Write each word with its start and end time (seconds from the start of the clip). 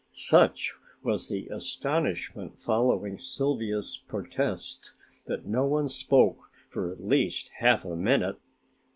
Such 0.13 0.73
was 1.03 1.29
the 1.29 1.45
astonishment 1.49 2.59
following 2.59 3.19
Sylvia's 3.19 4.01
protest 4.07 4.93
that 5.27 5.45
no 5.45 5.67
one 5.67 5.89
spoke 5.89 6.49
for 6.69 6.91
at 6.91 7.05
least 7.05 7.51
half 7.59 7.85
a 7.85 7.95
minute. 7.95 8.39